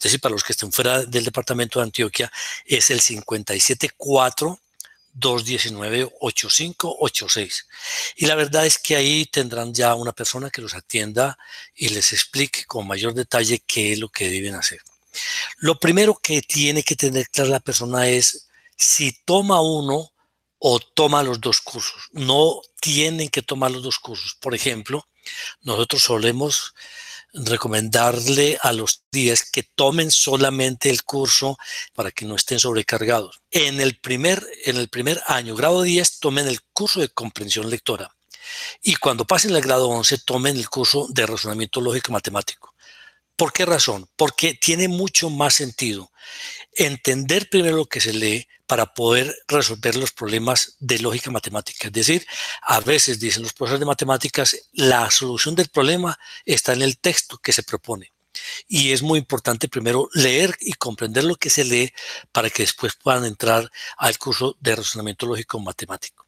[0.00, 2.32] decir, para los que estén fuera del departamento de Antioquia,
[2.64, 4.60] es el 574
[5.18, 7.64] 219-8586.
[8.16, 11.38] Y la verdad es que ahí tendrán ya una persona que los atienda
[11.74, 14.80] y les explique con mayor detalle qué es lo que deben hacer.
[15.56, 18.47] Lo primero que tiene que tener clara la persona es
[18.78, 20.12] si toma uno
[20.58, 22.08] o toma los dos cursos.
[22.12, 24.36] No tienen que tomar los dos cursos.
[24.40, 25.06] Por ejemplo,
[25.60, 26.74] nosotros solemos
[27.32, 31.58] recomendarle a los 10 que tomen solamente el curso
[31.94, 33.40] para que no estén sobrecargados.
[33.50, 38.10] En el primer, en el primer año, grado 10, tomen el curso de comprensión lectora.
[38.82, 42.74] Y cuando pasen el grado 11, tomen el curso de razonamiento lógico matemático.
[43.36, 44.08] ¿Por qué razón?
[44.16, 46.10] Porque tiene mucho más sentido
[46.78, 51.88] entender primero lo que se lee para poder resolver los problemas de lógica matemática.
[51.88, 52.26] Es decir,
[52.62, 57.38] a veces dicen los profesores de matemáticas, la solución del problema está en el texto
[57.38, 58.12] que se propone.
[58.68, 61.92] Y es muy importante primero leer y comprender lo que se lee
[62.30, 66.26] para que después puedan entrar al curso de razonamiento lógico matemático.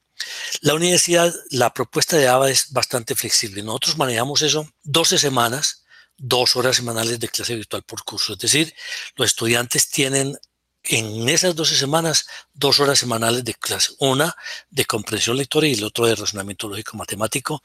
[0.63, 3.63] La universidad, la propuesta de ABA es bastante flexible.
[3.63, 5.85] Nosotros manejamos eso 12 semanas,
[6.23, 8.35] dos horas semanales de clase virtual por curso.
[8.35, 8.75] Es decir,
[9.17, 10.37] los estudiantes tienen
[10.83, 14.35] en esas 12 semanas dos horas semanales de clase, una
[14.71, 17.63] de comprensión lectora y el otro de razonamiento lógico matemático.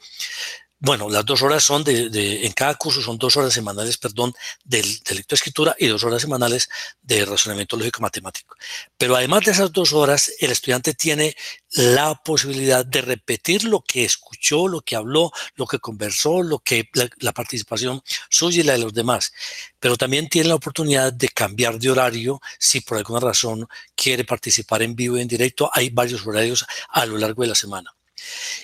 [0.79, 4.33] Bueno, las dos horas son de, en cada curso son dos horas semanales, perdón,
[4.65, 6.69] de, de lectoescritura y dos horas semanales
[7.01, 8.55] de razonamiento lógico matemático.
[8.97, 11.35] Pero además de esas dos horas, el estudiante tiene
[11.71, 16.89] la posibilidad de repetir lo que escuchó, lo que habló, lo que conversó, lo que
[16.93, 19.31] la, participación suya y la de los demás.
[19.79, 24.81] Pero también tiene la oportunidad de cambiar de horario si por alguna razón quiere participar
[24.81, 25.69] en vivo y en directo.
[25.73, 27.94] Hay varios horarios a lo largo de la semana.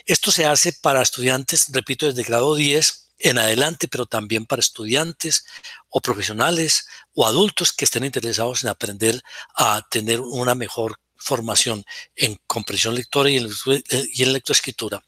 [0.05, 5.45] Esto se hace para estudiantes, repito, desde grado 10 en adelante, pero también para estudiantes
[5.89, 9.21] o profesionales o adultos que estén interesados en aprender
[9.55, 11.83] a tener una mejor formación
[12.15, 13.49] en comprensión lectora y en,
[14.13, 15.03] y en lectoescritura.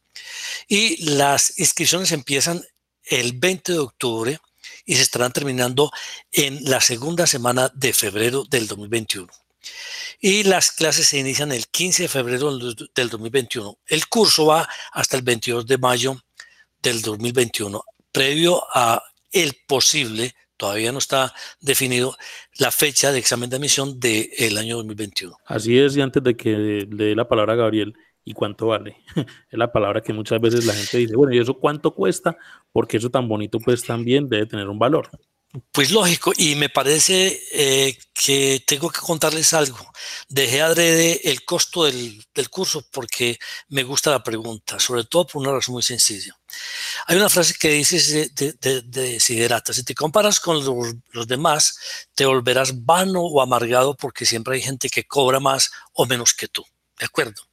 [0.67, 2.63] Y las inscripciones empiezan
[3.03, 4.39] el 20 de octubre
[4.85, 5.91] y se estarán terminando
[6.31, 9.42] en la segunda semana de febrero del 2021
[10.19, 13.77] y las clases se inician el 15 de febrero del 2021.
[13.87, 16.15] El curso va hasta el 22 de mayo
[16.81, 22.15] del 2021, previo a el posible, todavía no está definido,
[22.59, 25.37] la fecha de examen de admisión del año 2021.
[25.45, 28.97] Así es, y antes de que le dé la palabra a Gabriel, ¿y cuánto vale?
[29.15, 32.37] es la palabra que muchas veces la gente dice, bueno, ¿y eso cuánto cuesta?
[32.71, 35.09] Porque eso tan bonito pues también debe tener un valor.
[35.71, 39.77] Pues lógico, y me parece eh, que tengo que contarles algo.
[40.27, 43.37] Dejé adrede el costo del, curso porque
[43.69, 46.35] me gusta la pregunta, sobre todo por una razón muy sencilla.
[47.05, 51.27] Hay una frase que dice de, de, de Siderata, si te comparas con los, los
[51.27, 51.77] demás,
[52.15, 56.47] te volverás vano o amargado porque siempre hay gente que cobra más o menos que
[56.47, 56.65] tú.
[56.97, 57.43] ¿De acuerdo?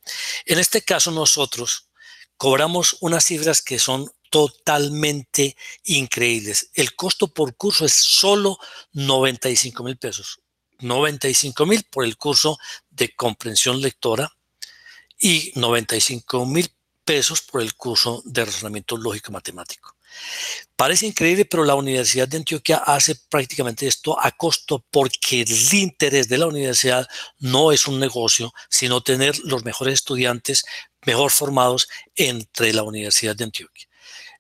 [0.46, 1.90] En este caso nosotros
[2.38, 6.70] cobramos unas cifras que son totalmente increíbles.
[6.74, 8.58] El costo por curso es solo
[8.92, 10.40] 95 mil pesos.
[10.78, 14.32] 95 mil por el curso de comprensión lectora
[15.18, 16.70] y 95 mil
[17.04, 19.96] pesos por el curso de razonamiento lógico matemático.
[20.76, 26.28] Parece increíble, pero la Universidad de Antioquia hace prácticamente esto a costo porque el interés
[26.28, 27.06] de la universidad
[27.38, 30.64] no es un negocio, sino tener los mejores estudiantes
[31.04, 33.89] mejor formados entre la Universidad de Antioquia.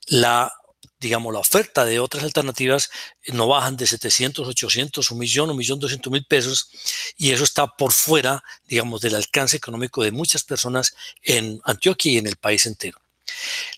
[0.06, 0.52] La
[1.00, 2.90] digamos, la oferta de otras alternativas
[3.28, 6.68] no bajan de 700, 800, un millón, un millón 200 mil pesos
[7.16, 12.18] y eso está por fuera, digamos, del alcance económico de muchas personas en Antioquia y
[12.18, 13.00] en el país entero.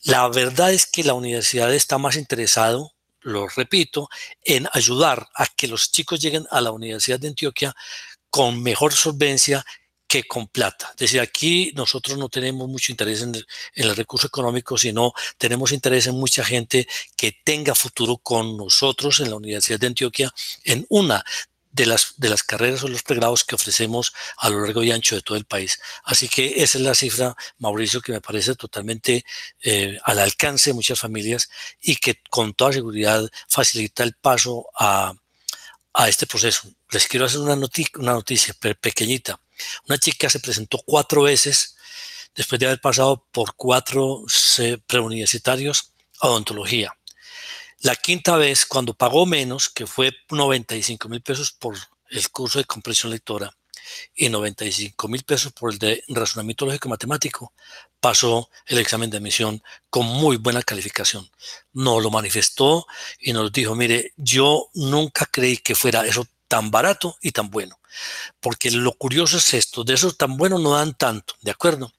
[0.02, 4.08] La verdad es que la universidad está más interesado, lo repito,
[4.44, 7.72] en ayudar a que los chicos lleguen a la Universidad de Antioquia
[8.30, 9.64] con mejor solvencia
[10.12, 10.90] que con plata.
[10.90, 13.34] Es decir, aquí nosotros no tenemos mucho interés en
[13.74, 19.30] el, recurso económico, sino tenemos interés en mucha gente que tenga futuro con nosotros en
[19.30, 20.30] la Universidad de Antioquia
[20.64, 21.24] en una
[21.70, 25.14] de las, de las carreras o los pregrados que ofrecemos a lo largo y ancho
[25.14, 25.80] de todo el país.
[26.04, 29.24] Así que esa es la cifra, Mauricio, que me parece totalmente
[29.62, 31.48] eh, al alcance de muchas familias
[31.80, 35.14] y que con toda seguridad facilita el paso a,
[35.94, 36.68] a este proceso.
[36.90, 39.40] Les quiero hacer una, una noticia pequeñita.
[39.88, 41.76] Una chica se presentó cuatro veces
[42.34, 44.24] después de haber pasado por cuatro
[44.86, 46.96] preuniversitarios a odontología.
[47.80, 51.76] La quinta vez, cuando pagó menos, que fue 95 mil pesos por
[52.10, 53.56] el curso de comprensión lectora
[54.14, 57.52] y 95 mil pesos por el de razonamiento lógico matemático,
[58.00, 61.28] pasó el examen de admisión con muy buena calificación.
[61.72, 62.86] Nos lo manifestó
[63.18, 67.80] y nos dijo, mire, yo nunca creí que fuera eso tan barato y tan bueno.
[68.38, 71.94] Porque lo curioso es esto, de esos tan buenos no dan tanto, ¿de acuerdo?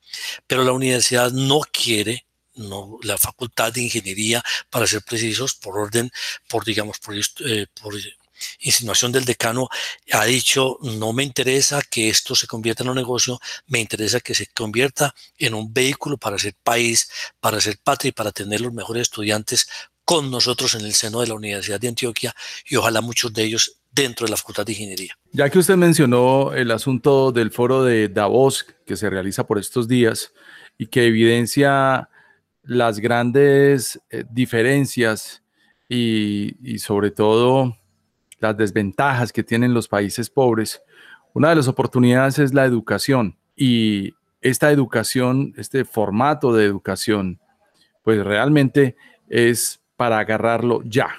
[0.45, 6.11] Pero la universidad no quiere, no, la facultad de ingeniería, para ser precisos, por orden,
[6.47, 7.95] por digamos, por, eh, por
[8.59, 9.69] insinuación del decano,
[10.11, 14.35] ha dicho, no me interesa que esto se convierta en un negocio, me interesa que
[14.35, 18.71] se convierta en un vehículo para ser país, para ser patria y para tener los
[18.71, 19.67] mejores estudiantes
[20.05, 22.35] con nosotros en el seno de la Universidad de Antioquia
[22.65, 25.17] y ojalá muchos de ellos dentro de la Facultad de Ingeniería.
[25.31, 29.87] Ya que usted mencionó el asunto del foro de Davos que se realiza por estos
[29.87, 30.33] días
[30.77, 32.09] y que evidencia
[32.63, 35.43] las grandes eh, diferencias
[35.87, 37.77] y, y, sobre todo
[38.39, 40.81] las desventajas que tienen los países pobres,
[41.33, 47.39] una de las oportunidades es la educación y esta educación, este formato de educación,
[48.01, 48.95] pues realmente
[49.29, 51.09] es para agarrarlo ya.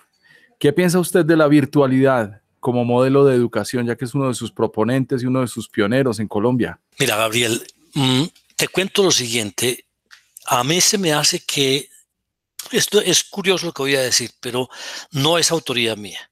[0.59, 2.43] ¿Qué piensa usted de la virtualidad?
[2.65, 5.69] Como modelo de educación, ya que es uno de sus proponentes y uno de sus
[5.69, 6.81] pioneros en Colombia?
[6.99, 8.25] Mira, Gabriel, mm,
[8.57, 9.85] te cuento lo siguiente.
[10.47, 11.91] A mí se me hace que,
[12.71, 14.71] esto es curioso lo que voy a decir, pero
[15.11, 16.31] no es autoridad mía.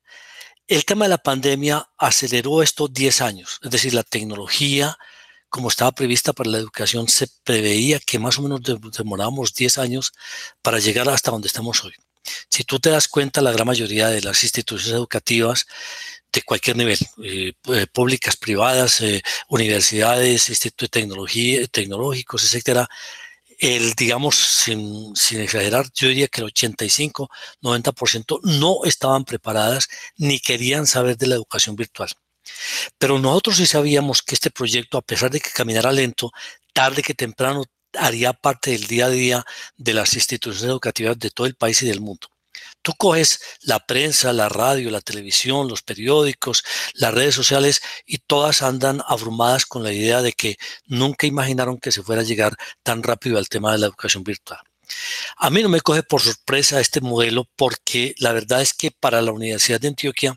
[0.67, 4.97] El tema de la pandemia aceleró estos 10 años, es decir, la tecnología,
[5.51, 8.63] como estaba prevista para la educación, se preveía que más o menos
[8.97, 10.15] demorábamos 10 años
[10.63, 11.93] para llegar hasta donde estamos hoy.
[12.49, 15.67] Si tú te das cuenta, la gran mayoría de las instituciones educativas
[16.33, 22.89] de cualquier nivel, eh, eh, públicas, privadas, eh, universidades, institutos tecnología, tecnológicos, etcétera,
[23.59, 27.31] el, digamos, sin, sin, exagerar, yo diría que el 85,
[27.63, 32.11] 90% no estaban preparadas ni querían saber de la educación virtual.
[32.99, 36.33] Pero nosotros sí sabíamos que este proyecto, a pesar de que caminara lento,
[36.73, 37.65] tarde que temprano
[37.95, 39.45] haría parte del día a día
[39.77, 42.29] de las instituciones educativas de todo el país y del mundo.
[42.83, 46.65] Tú coges la prensa, la radio, la televisión, los periódicos,
[46.95, 51.93] las redes sociales y todas andan abrumadas con la idea de que nunca imaginaron que
[51.93, 54.61] se fuera a llegar tan rápido al tema de la educación virtual.
[55.37, 59.23] A mí no me coge por sorpresa este modelo porque la verdad es que para
[59.23, 60.37] la Universidad de Antioquia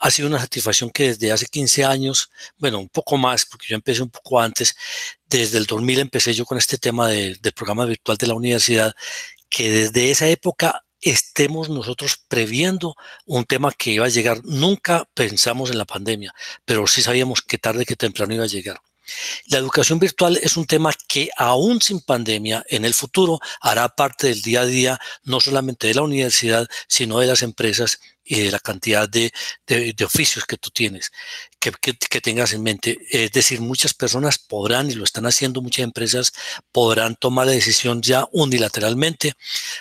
[0.00, 3.76] ha sido una satisfacción que desde hace 15 años, bueno, un poco más, porque yo
[3.76, 4.76] empecé un poco antes,
[5.26, 8.94] desde el 2000 empecé yo con este tema del programa virtual de la universidad,
[9.48, 14.40] que desde esa época estemos nosotros previendo un tema que iba a llegar.
[14.44, 16.34] Nunca pensamos en la pandemia,
[16.64, 18.80] pero sí sabíamos que tarde que temprano iba a llegar.
[19.46, 24.28] La educación virtual es un tema que aún sin pandemia en el futuro hará parte
[24.28, 28.50] del día a día, no solamente de la universidad, sino de las empresas y de
[28.50, 29.32] la cantidad de,
[29.66, 31.10] de, oficios que tú tienes,
[31.58, 32.98] que, tengas en mente.
[33.10, 36.32] Es decir, muchas personas podrán, y lo están haciendo muchas empresas,
[36.72, 39.34] podrán tomar la decisión ya unilateralmente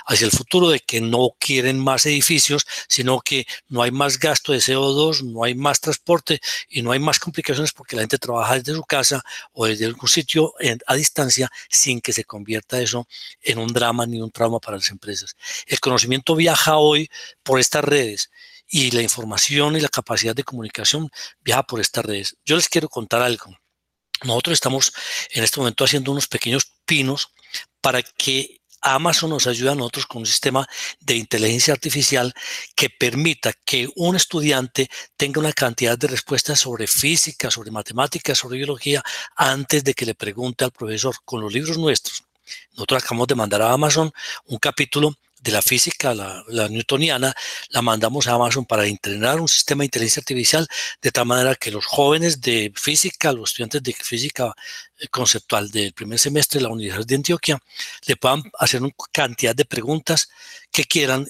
[0.06, 4.52] hacia el futuro de que no quieren más edificios, sino que no hay más gasto
[4.52, 8.56] de CO2, no hay más transporte y no hay más complicaciones porque la gente trabaja
[8.56, 10.54] desde su casa o desde algún sitio
[10.86, 13.08] a distancia sin que se convierta eso
[13.42, 15.36] en un drama ni un trauma para las empresas.
[15.65, 17.10] El conocimiento viaja hoy
[17.44, 18.30] por estas redes
[18.68, 21.10] y la información y la capacidad de comunicación
[21.42, 22.38] viaja por estas redes.
[22.46, 23.56] Yo les quiero contar algo.
[24.24, 24.94] Nosotros estamos
[25.32, 27.34] en este momento haciendo unos pequeños pinos
[27.82, 30.68] para que Amazon nos ayude a nosotros con un sistema
[31.00, 32.34] de inteligencia artificial
[32.76, 38.58] que permita que un estudiante tenga una cantidad de respuestas sobre física, sobre matemáticas, sobre
[38.58, 39.04] biología,
[39.36, 42.24] antes de que le pregunte al profesor con los libros nuestros.
[42.72, 44.12] Nosotros acabamos de mandar a Amazon
[44.46, 45.15] un capítulo
[45.48, 47.33] de la física, la, newtoniana,
[47.69, 50.67] la mandamos a Amazon para entrenar un sistema de inteligencia artificial
[51.02, 54.54] de tal manera que los jóvenes de física, los estudiantes de física
[55.00, 57.60] eh, conceptual del primer semestre de la Universidad de Antioquia,
[58.06, 60.29] le puedan hacer una cantidad de preguntas
[60.69, 61.25] que quieran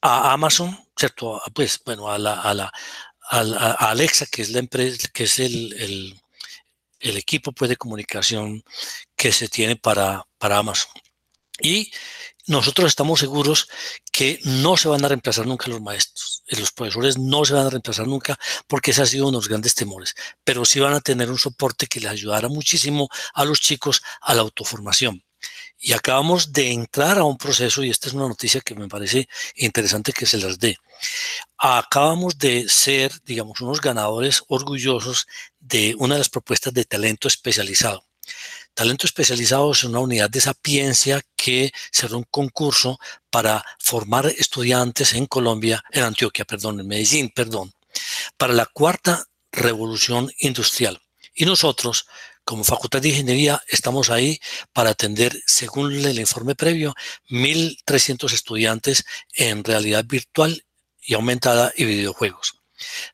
[0.00, 1.40] a Amazon, ¿cierto?
[1.54, 2.72] Pues bueno, a la, a la
[3.30, 6.20] a Alexa, que es la empresa, que es el, el,
[6.98, 8.62] el, equipo pues, de comunicación
[9.16, 10.90] que se tiene para, para Amazon.
[11.60, 11.92] Y
[12.46, 13.68] nosotros estamos seguros
[14.10, 16.42] que no se van a reemplazar nunca los maestros.
[16.46, 19.42] Eh, los profesores no se van a reemplazar nunca porque ese ha sido uno de
[19.42, 20.14] los grandes temores,
[20.44, 24.34] pero sí van a tener un soporte que les ayudará muchísimo a los chicos a
[24.34, 25.22] la autoformación.
[25.84, 29.28] Y acabamos de entrar a un proceso, y esta es una noticia que me parece
[29.56, 30.78] interesante que se las dé.
[31.58, 35.26] Acabamos de ser, digamos, unos ganadores orgullosos
[35.58, 38.06] de una de las propuestas de talento especializado.
[38.74, 42.98] Talento especializado es una unidad de sapiencia que cerró un concurso
[43.28, 47.72] para formar estudiantes en Colombia, en Antioquia, perdón, en Medellín, perdón,
[48.38, 51.02] para la cuarta revolución industrial.
[51.34, 52.06] Y nosotros,
[52.44, 54.40] como Facultad de Ingeniería, estamos ahí
[54.72, 56.94] para atender, según el informe previo,
[57.28, 59.04] 1.300 estudiantes
[59.34, 60.64] en realidad virtual
[61.02, 62.61] y aumentada y videojuegos.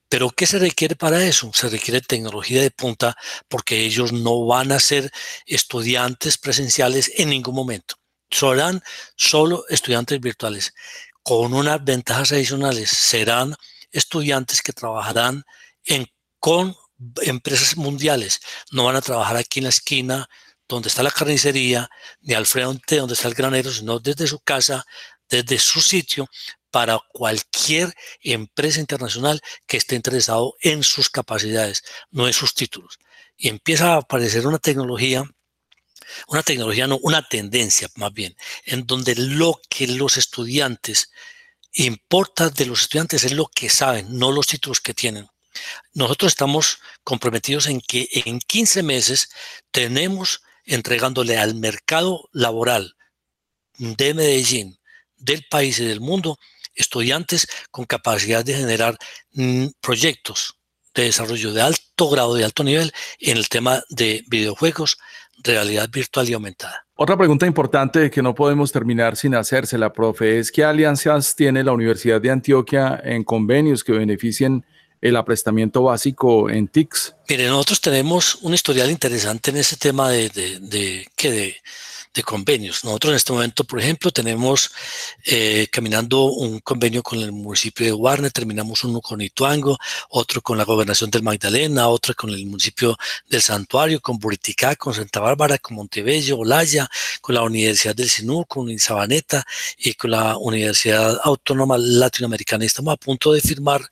[0.08, 1.50] Pero ¿qué se requiere para eso?
[1.54, 3.16] Se requiere tecnología de punta
[3.48, 5.10] porque ellos no van a ser
[5.46, 7.96] estudiantes presenciales en ningún momento.
[8.30, 8.82] Serán
[9.16, 10.74] solo estudiantes virtuales.
[11.22, 13.54] Con unas ventajas adicionales, serán
[13.90, 15.44] estudiantes que trabajarán
[16.38, 16.74] con
[17.22, 18.40] empresas mundiales.
[18.70, 20.28] No van a trabajar aquí en la esquina
[20.68, 21.88] donde está la carnicería,
[22.20, 24.84] ni al frente donde está el granero, sino desde su casa,
[25.28, 26.28] desde su sitio,
[26.70, 32.98] para cualquier empresa internacional que esté interesado en sus capacidades, no en sus títulos.
[33.36, 35.24] Y empieza a aparecer una tecnología,
[36.26, 41.10] una tecnología, no, una tendencia más bien, en donde lo que los estudiantes
[41.72, 45.28] importa de los estudiantes es lo que saben, no los títulos que tienen.
[45.92, 49.30] Nosotros estamos comprometidos en que en 15 meses
[49.70, 52.96] tenemos entregándole al mercado laboral
[53.78, 54.78] de Medellín,
[55.16, 56.38] del país y del mundo
[56.78, 58.96] estudiantes con capacidad de generar
[59.32, 60.54] mm, proyectos
[60.94, 64.98] de desarrollo de alto grado, de alto nivel en el tema de videojuegos,
[65.44, 66.86] realidad virtual y aumentada.
[66.94, 71.72] Otra pregunta importante que no podemos terminar sin hacérsela, profe, es qué alianzas tiene la
[71.72, 74.64] Universidad de Antioquia en convenios que beneficien
[75.00, 77.14] el aprestamiento básico en TICS.
[77.30, 81.56] Mire, nosotros tenemos un historial interesante en ese tema de, de,
[82.24, 82.84] convenios.
[82.84, 84.72] Nosotros en este momento, por ejemplo, tenemos
[85.26, 89.76] eh, caminando un convenio con el municipio de Guarne, terminamos uno con Ituango,
[90.08, 92.96] otro con la gobernación del Magdalena, otro con el municipio
[93.28, 96.88] del Santuario, con Buriticá, con Santa Bárbara, con Montebello, Olaya,
[97.20, 99.44] con la Universidad del Sinú, con Sabaneta
[99.76, 102.64] y con la Universidad Autónoma Latinoamericana.
[102.64, 103.82] Estamos a punto de firmar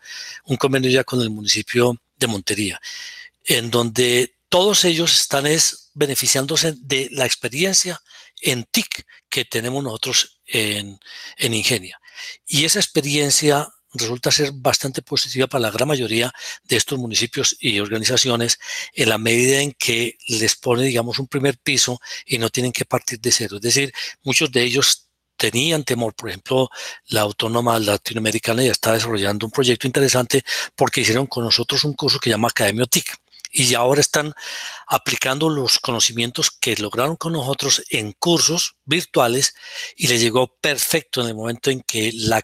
[0.46, 2.80] un convenio ya con el municipio de Montería,
[3.46, 8.00] en donde todos ellos están es beneficiándose de la experiencia
[8.40, 10.98] en TIC que tenemos nosotros en,
[11.36, 12.00] en Ingenia.
[12.46, 16.32] Y esa experiencia resulta ser bastante positiva para la gran mayoría
[16.64, 18.58] de estos municipios y organizaciones
[18.92, 22.84] en la medida en que les pone, digamos, un primer piso y no tienen que
[22.84, 23.56] partir de cero.
[23.56, 23.92] Es decir,
[24.22, 26.14] muchos de ellos tenían temor.
[26.14, 26.70] Por ejemplo,
[27.08, 30.42] la Autónoma Latinoamericana ya está desarrollando un proyecto interesante
[30.74, 33.16] porque hicieron con nosotros un curso que se llama Academio TIC
[33.56, 34.34] y ahora están
[34.86, 39.54] aplicando los conocimientos que lograron con nosotros en cursos virtuales
[39.96, 42.42] y les llegó perfecto en el momento en que la,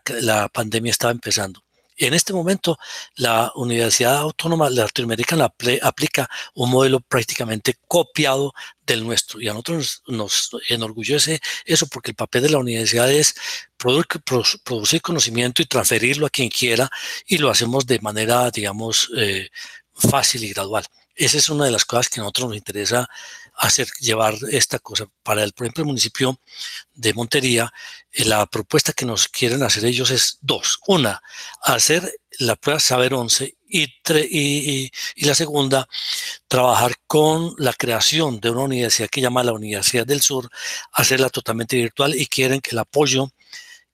[0.48, 1.62] pandemia estaba empezando.
[1.98, 2.78] En este momento,
[3.16, 5.52] la Universidad Autónoma Latinoamericana
[5.82, 9.40] aplica un modelo prácticamente copiado del nuestro.
[9.40, 13.34] Y a nosotros nos, enorgullece eso porque el papel de la universidad es
[13.76, 16.90] producir conocimiento y transferirlo a quien quiera
[17.26, 19.50] y lo hacemos de manera, digamos, eh,
[19.94, 20.86] fácil y gradual.
[21.14, 23.08] Esa es una de las cosas que a nosotros nos interesa
[23.54, 25.06] hacer, llevar esta cosa.
[25.22, 26.40] Para el, por ejemplo, el municipio
[26.94, 27.72] de Montería,
[28.12, 30.78] eh, la propuesta que nos quieren hacer ellos es dos.
[30.86, 31.22] Una,
[31.62, 35.88] hacer la prueba Saber 11 y, y, y, la segunda,
[36.48, 40.48] trabajar con la creación de una universidad que llama la Universidad del Sur,
[40.92, 43.30] hacerla totalmente virtual y quieren que el apoyo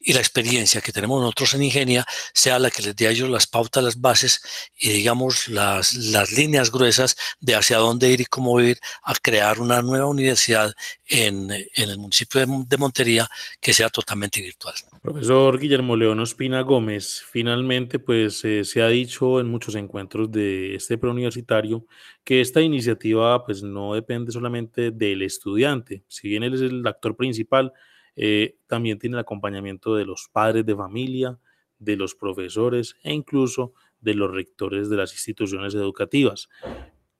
[0.09, 3.29] y la experiencia que tenemos nosotros en Ingenia sea la que les dé a ellos
[3.29, 4.41] las pautas, las bases
[4.75, 9.61] y digamos las, las líneas gruesas de hacia dónde ir y cómo ir a crear
[9.61, 10.73] una nueva universidad
[11.07, 13.29] en, en el municipio de, Montería
[13.61, 14.75] que sea totalmente virtual.
[15.03, 20.75] Profesor Guillermo León Ospina Gómez, finalmente pues eh, se ha dicho en muchos encuentros de
[20.75, 21.85] este preuniversitario
[22.25, 27.15] que esta iniciativa pues no depende solamente del estudiante, si bien él es el actor
[27.15, 27.75] principal,
[28.21, 31.39] eh, también tiene el acompañamiento de los padres de familia,
[31.79, 36.49] de los profesores e incluso de los rectores de las instituciones educativas.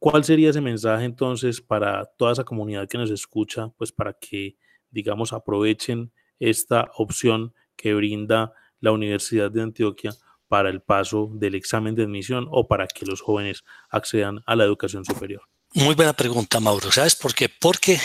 [0.01, 4.57] ¿Cuál sería ese mensaje entonces para toda esa comunidad que nos escucha, pues para que,
[4.91, 10.11] digamos, aprovechen esta opción que brinda la Universidad de Antioquia
[10.49, 14.65] para el paso del examen de admisión o para que los jóvenes accedan a la
[14.65, 15.43] educación superior?
[15.75, 16.91] Muy buena pregunta, Mauro.
[16.91, 17.49] ¿Sabes por qué?
[17.49, 18.01] Porque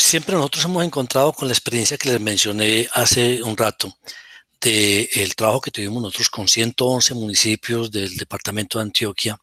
[0.00, 3.98] Siempre nosotros hemos encontrado con la experiencia que les mencioné hace un rato
[4.60, 9.38] del el trabajo que tuvimos nosotros con 111 municipios del departamento de Antioquia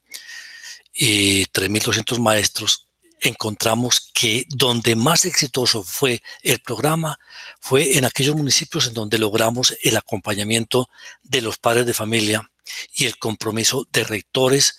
[0.94, 2.88] y 3.200 maestros,
[3.20, 7.20] encontramos que donde más exitoso fue el programa
[7.60, 10.90] fue en aquellos municipios en donde logramos el acompañamiento
[11.22, 12.50] de los padres de familia
[12.94, 14.78] y el compromiso de rectores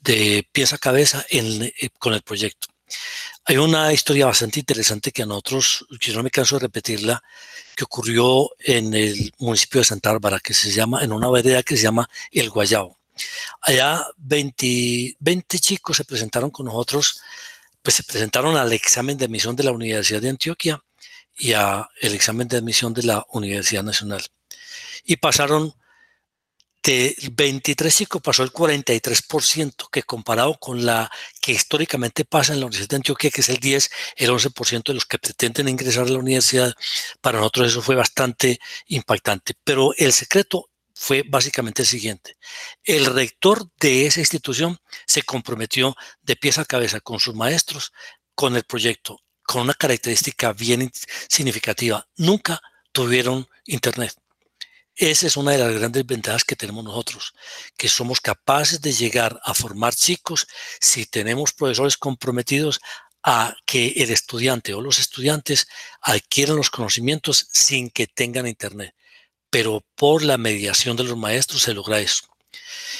[0.00, 2.71] de pieza a cabeza eh, con el proyecto.
[3.44, 7.22] Hay una historia bastante interesante que a nosotros, yo no me canso de repetirla,
[7.74, 11.76] que ocurrió en el municipio de Santa Bárbara, que se llama, en una vereda que
[11.76, 12.98] se llama El Guayabo.
[13.60, 17.20] Allá 20, 20 chicos se presentaron con nosotros,
[17.82, 20.82] pues se presentaron al examen de admisión de la Universidad de Antioquia
[21.36, 24.24] y al examen de admisión de la Universidad Nacional.
[25.04, 25.74] Y pasaron
[26.82, 31.10] de 23 chicos pasó el 43%, que comparado con la
[31.40, 34.94] que históricamente pasa en la Universidad de Antioquia, que es el 10, el 11% de
[34.94, 36.74] los que pretenden ingresar a la universidad,
[37.20, 39.54] para nosotros eso fue bastante impactante.
[39.64, 42.36] Pero el secreto fue básicamente el siguiente.
[42.84, 47.92] El rector de esa institución se comprometió de pies a cabeza con sus maestros,
[48.34, 50.90] con el proyecto, con una característica bien
[51.28, 52.06] significativa.
[52.16, 52.60] Nunca
[52.92, 54.21] tuvieron internet.
[54.96, 57.34] Esa es una de las grandes ventajas que tenemos nosotros,
[57.78, 60.46] que somos capaces de llegar a formar chicos
[60.80, 62.80] si tenemos profesores comprometidos
[63.22, 65.68] a que el estudiante o los estudiantes
[66.02, 68.94] adquieran los conocimientos sin que tengan internet.
[69.48, 72.26] Pero por la mediación de los maestros se logra eso.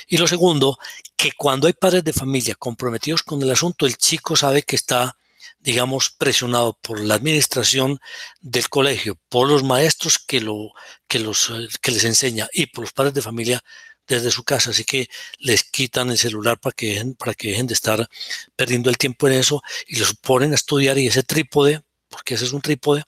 [0.07, 0.79] Y lo segundo,
[1.17, 5.17] que cuando hay padres de familia comprometidos con el asunto, el chico sabe que está
[5.63, 8.01] digamos, presionado por la administración
[8.41, 10.73] del colegio, por los maestros que, lo,
[11.09, 13.63] que, los, eh, que les enseña y por los padres de familia
[14.07, 14.71] desde su casa.
[14.71, 15.09] Así que
[15.39, 18.09] les quitan el celular para que dejen, para que dejen de estar
[18.57, 22.45] perdiendo el tiempo en eso y los ponen a estudiar y ese trípode, porque ese
[22.45, 23.05] es un trípode,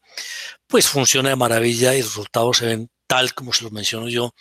[0.69, 4.35] pues funciona de maravilla y los resultados se ven tal como se los menciono yo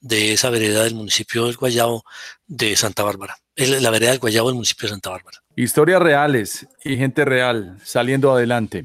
[0.00, 2.04] de esa vereda del municipio del Guayabo
[2.46, 3.36] de Santa Bárbara.
[3.56, 5.38] Es la vereda del Guayabo del municipio de Santa Bárbara.
[5.56, 8.84] Historias reales y gente real saliendo adelante.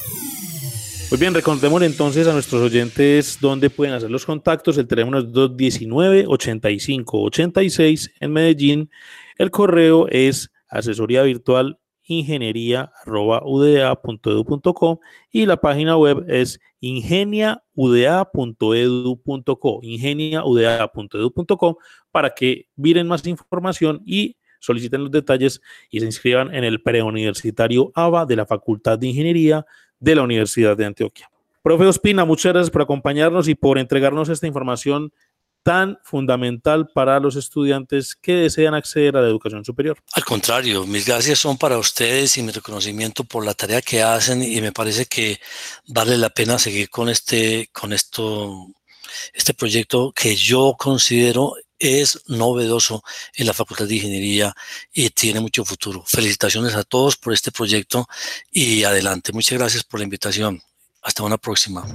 [1.11, 4.79] Muy bien, recordemos entonces a nuestros oyentes dónde pueden hacer los contactos.
[4.79, 8.91] El teléfono es 219-8586 en Medellín.
[9.37, 11.81] El correo es asesoría virtual
[12.11, 15.01] ingeniería.uda.edu.co
[15.31, 21.79] y la página web es ingeniauda.edu.co, ingeniauda.edu.co
[22.11, 27.93] para que miren más información y soliciten los detalles y se inscriban en el preuniversitario
[27.95, 29.65] ABA de la Facultad de Ingeniería
[30.01, 31.31] de la Universidad de Antioquia.
[31.63, 35.13] Profe Ospina, muchas gracias por acompañarnos y por entregarnos esta información
[35.63, 39.99] tan fundamental para los estudiantes que desean acceder a la educación superior.
[40.13, 44.43] Al contrario, mis gracias son para ustedes y mi reconocimiento por la tarea que hacen
[44.43, 45.41] y me parece que
[45.87, 48.69] vale la pena seguir con este, con esto,
[49.33, 53.03] este proyecto que yo considero es novedoso
[53.35, 54.55] en la Facultad de Ingeniería
[54.93, 56.05] y tiene mucho futuro.
[56.07, 58.07] Felicitaciones a todos por este proyecto
[58.51, 59.33] y adelante.
[59.33, 60.63] Muchas gracias por la invitación.
[61.03, 61.87] Hasta una próxima.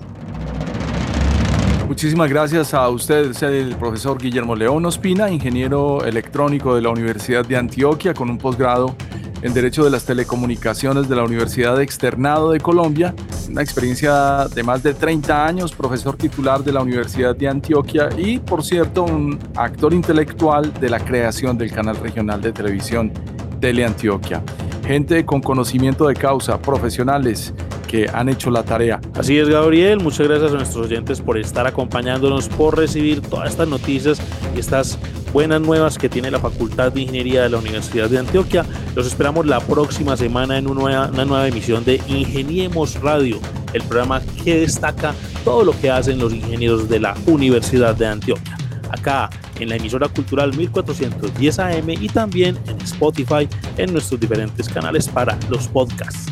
[1.88, 7.58] Muchísimas gracias a usted, el profesor Guillermo León Ospina, ingeniero electrónico de la Universidad de
[7.58, 8.96] Antioquia con un posgrado
[9.44, 13.14] en Derecho de las Telecomunicaciones de la Universidad Externado de Colombia,
[13.48, 18.40] una experiencia de más de 30 años, profesor titular de la Universidad de Antioquia y,
[18.40, 23.14] por cierto, un actor intelectual de la creación del canal regional de televisión
[23.62, 24.42] Teleantioquia.
[24.88, 27.54] Gente con conocimiento de causa, profesionales
[27.86, 29.00] que han hecho la tarea.
[29.16, 30.00] Así es, Gabriel.
[30.00, 34.22] Muchas gracias a nuestros oyentes por estar acompañándonos, por recibir todas estas noticias
[34.56, 34.98] y estas
[35.34, 38.66] buenas nuevas que tiene la Facultad de Ingeniería de la Universidad de Antioquia.
[38.96, 43.40] Los esperamos la próxima semana en una nueva, emisión de Ingeniemos Radio,
[43.74, 45.14] el programa que destaca
[45.44, 48.58] todo lo que hacen los ingenieros de la Universidad de Antioquia.
[48.90, 49.30] Acá
[49.60, 55.38] en la emisora cultural 1410 AM y también en Spotify en nuestros diferentes canales para
[55.50, 56.32] los podcasts.